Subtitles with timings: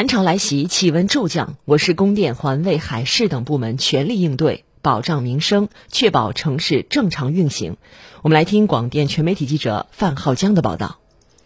[0.00, 7.76] 寒潮来袭，气温骤降，我市供电、环卫、海事等部门全力应对，保障民生，确保城市正常运行。
[8.22, 10.96] 我们来听广电全媒体记者范浩江的报道。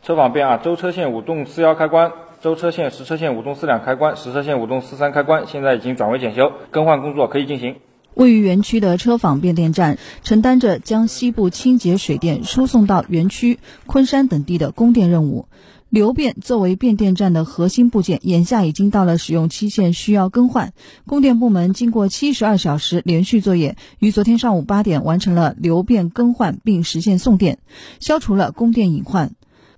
[0.05, 7.75] 车坊变二周车线五栋四幺开关、周车线十车线五栋四两开关、十车线五栋四三开关，现在已经转为检修，更换工作可以进行。
[8.15, 15.47] 位于园区的车坊变电站，承担着将西部清洁水电输送到园区、昆山等地的供电任务。
[15.91, 20.73] 流变作为变电站的核心部件，眼下已经到了使用期限，需要更换。
[21.07, 27.59] 供电部门经过七十二小时连续作业，于昨天上午八点完成了流变更换，并实现送电，
[28.01, 29.35] 消除了供电隐患。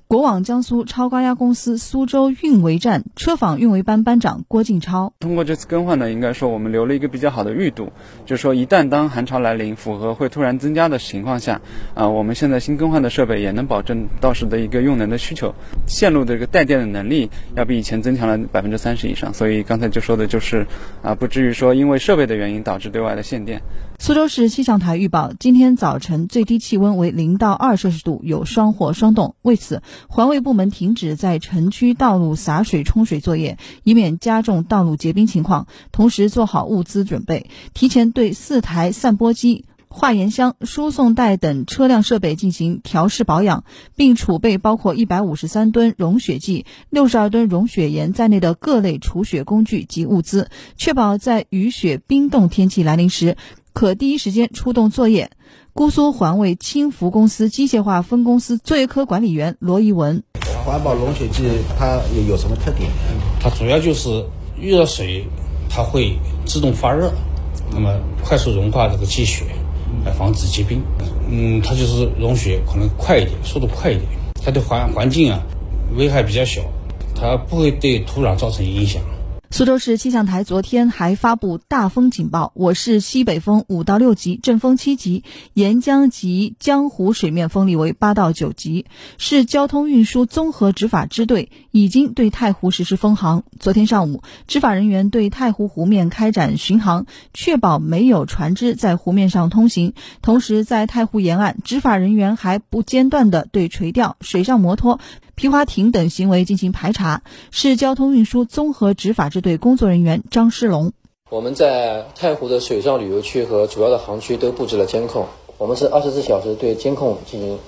[0.08, 7.90] 国网江苏超高压公司苏州运维站车坊运维班班长郭静超：通过这次更换呢，应该说我们留了一个比较好的预度，
[8.24, 11.60] 就是说一旦当寒潮来临，负荷会突然增加的情况下，
[11.92, 15.52] 啊，我们现在新更换的设备也能保证到时的一个用能的需求，
[15.88, 19.34] 线路的这个带电的能力要比以前增强了百分之三十以上。
[19.34, 20.64] 所以刚才就说的就是，
[21.02, 23.60] 啊，不至于说因为设备的原因导致对外的限电。
[23.98, 29.34] 苏州市气象台预报，今天早晨最低气温为零到二摄氏度，有霜或霜冻。
[29.42, 35.66] 为此，环卫部门停止在城区道路洒水冲水作业，以免加重道路结冰情况。
[35.92, 53.36] 同时，做好物资准备，提前对四台散播机、化盐箱、输送带等车辆设备进行调试保养，并储备包括一百五十三吨融雪剂、六十二吨融雪盐在内的各类除雪工具及物资，确保在雨雪冰冻天气来临时。
[53.76, 55.30] 可第一时间出动作业。
[55.74, 60.22] 姑苏环卫清福公司机械化分公司作业科管理员罗一文：
[60.64, 61.42] 环保融雪剂
[61.78, 62.90] 它有有什么特点？
[63.38, 64.24] 它主要就是
[64.58, 65.26] 遇到水，
[65.68, 67.12] 它会自动发热，
[67.70, 67.92] 那么
[68.24, 69.44] 快速融化这个积雪，
[70.06, 70.80] 来防止结冰。
[71.30, 74.06] 嗯，它就是融雪可能快一点，速度快一点。
[74.42, 75.38] 它对环环境啊
[75.98, 76.62] 危害比较小，
[77.14, 79.02] 它不会对土壤造成影响。
[79.56, 88.84] 苏州市气象台昨天还发布大风警报，我市西北风五到六级，阵风七级，沿江及江湖水面风力为八到九级。
[89.16, 93.44] 市交通运输综合执法支队已经对太湖实施封航。
[93.58, 99.94] 昨天上午，执法人员对太湖湖面开展巡航，确保没有船只在湖面上通行。
[100.20, 105.00] 同时，在太湖沿岸，执法人员还不间断地对垂钓、水上摩托。
[105.36, 107.22] 皮划艇等行为进行排查。
[107.50, 110.92] 市交通运输综合执法支队工作人员张诗龙：
[111.28, 115.26] 我们在太湖的水上旅游区和主要的航区都布置了监控，
[115.58, 117.58] 我们是二十四小时对监控进行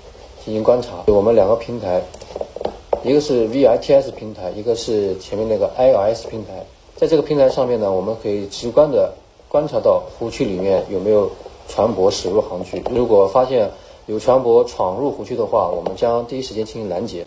[0.43, 1.05] 进行观察。
[1.09, 2.03] 我们两个平台，
[3.05, 6.65] 一个是 VITS 平台，一个是前面那个 I O S 平台。
[6.97, 9.13] 在这个平台上面呢，我们可以直观的
[9.47, 11.31] 观察到湖区里面有没有
[11.69, 12.83] 船舶驶入航区。
[12.91, 13.71] 如果发现
[14.07, 17.27] 有船舶闯入湖区的话，我们将第一时间进行拦截。